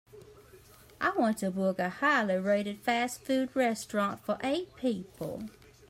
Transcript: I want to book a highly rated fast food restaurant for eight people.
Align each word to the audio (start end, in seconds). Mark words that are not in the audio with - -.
I 0.99 1.11
want 1.15 1.37
to 1.37 1.51
book 1.51 1.77
a 1.77 1.89
highly 1.89 2.33
rated 2.37 2.79
fast 2.79 3.21
food 3.21 3.55
restaurant 3.55 4.19
for 4.25 4.39
eight 4.43 4.75
people. 4.75 5.47